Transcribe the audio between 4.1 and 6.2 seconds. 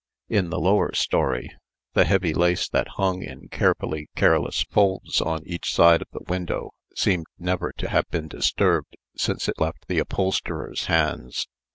careless folds on each side of